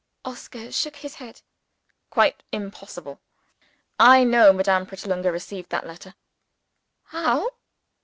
[0.25, 1.43] Oscar shook his head.
[2.09, 3.21] "Quite impossible!
[3.99, 6.15] I know Madame Pratolungo received the letter."
[7.03, 7.51] "How?"